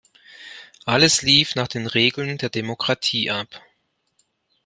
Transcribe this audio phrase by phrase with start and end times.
[0.85, 3.61] Alles lief nach den Regeln der Demokratie ab.